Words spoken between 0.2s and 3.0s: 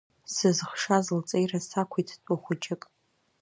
Сызхшаз лҵеира сакәиҭтәы хәыҷык.